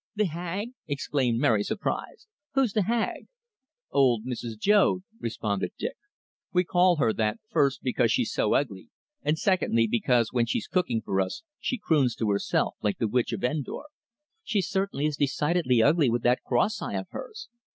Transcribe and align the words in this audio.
"The 0.15 0.25
Hag!" 0.25 0.69
exclaimed 0.87 1.39
Mary, 1.39 1.61
surprised. 1.61 2.25
"Who's 2.55 2.73
the 2.73 2.85
Hag!" 2.85 3.27
"Old 3.91 4.25
Mrs. 4.25 4.57
Joad," 4.57 5.03
responded 5.19 5.73
Dick. 5.77 5.95
"We 6.51 6.63
call 6.63 6.95
her 6.95 7.13
that, 7.13 7.37
first, 7.51 7.83
because 7.83 8.11
she's 8.11 8.31
so 8.33 8.55
ugly; 8.55 8.89
and 9.21 9.37
secondly, 9.37 9.87
because 9.87 10.29
when 10.31 10.47
she's 10.47 10.65
cooking 10.65 11.03
for 11.03 11.21
us 11.21 11.43
she 11.59 11.77
croons 11.77 12.15
to 12.15 12.31
herself 12.31 12.77
like 12.81 12.97
the 12.97 13.07
Witch 13.07 13.31
of 13.31 13.43
Endor." 13.43 13.83
"She 14.43 14.59
certainly 14.59 15.05
is 15.05 15.17
decidedly 15.17 15.83
ugly 15.83 16.09
with 16.09 16.23
that 16.23 16.41
cross 16.41 16.81
eye 16.81 16.95
of 16.95 17.05
hers. 17.11 17.47